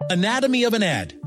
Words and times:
Anatomy 0.09 0.65
of 0.65 0.75
an 0.75 0.83
ad. 0.83 1.26